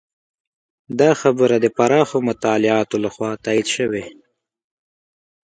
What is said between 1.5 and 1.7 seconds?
د